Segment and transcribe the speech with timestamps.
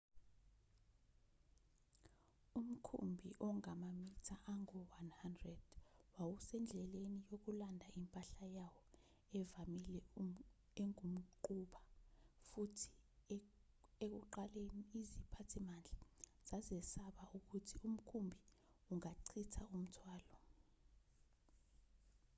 [2.59, 5.43] umkhumbi ongamamitha angu-100
[6.15, 8.83] wawusendleleni yokulanda impahla yawo
[9.39, 10.01] evamile
[10.79, 11.81] engumquba
[12.49, 13.37] futhi
[14.03, 15.97] ekuqaleni iziphathimandla
[16.47, 18.39] zazesaba ukuthi umkhumbi
[18.91, 20.35] ungachitha umthwalo